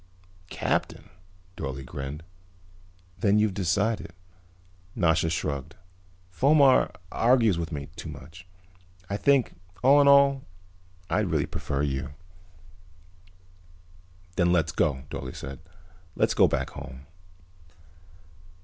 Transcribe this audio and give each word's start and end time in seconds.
"Captain?" 0.49 1.11
Dorle 1.55 1.85
grinned. 1.85 2.23
"Then 3.19 3.37
you've 3.37 3.53
decided." 3.53 4.13
Nasha 4.95 5.29
shrugged. 5.29 5.75
"Fomar 6.31 6.91
argues 7.11 7.59
with 7.59 7.71
me 7.71 7.87
too 7.95 8.09
much. 8.09 8.47
I 9.11 9.17
think, 9.17 9.53
all 9.83 10.01
in 10.01 10.07
all, 10.07 10.41
I 11.07 11.19
really 11.19 11.45
prefer 11.45 11.83
you." 11.83 12.15
"Then 14.37 14.51
let's 14.51 14.71
go," 14.71 15.03
Dorle 15.11 15.35
said. 15.35 15.59
"Let's 16.15 16.33
go 16.33 16.47
back 16.47 16.71
home." 16.71 17.05